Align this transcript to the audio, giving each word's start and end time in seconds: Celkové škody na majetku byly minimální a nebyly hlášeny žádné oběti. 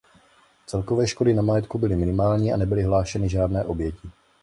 Celkové 0.65 1.07
škody 1.07 1.33
na 1.33 1.41
majetku 1.41 1.77
byly 1.77 1.95
minimální 1.95 2.53
a 2.53 2.57
nebyly 2.57 2.83
hlášeny 2.83 3.29
žádné 3.29 3.63
oběti. 3.65 4.09